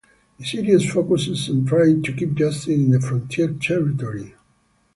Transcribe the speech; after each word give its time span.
The 0.39 0.43
series 0.45 0.91
focuses 0.91 1.47
on 1.51 1.67
trying 1.67 2.01
to 2.01 2.11
keep 2.11 2.33
justice 2.33 2.69
in 2.69 2.89
the 2.89 2.99
frontier 2.99 3.49
territory. 3.53 4.33